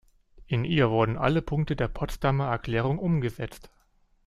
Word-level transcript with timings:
In 0.47 0.65
ihr 0.65 0.89
wurden 0.89 1.15
alle 1.15 1.43
Punkte 1.43 1.75
der 1.75 1.87
Potsdamer 1.87 2.47
Erklärung 2.47 2.97
umgesetzt. 2.97 3.69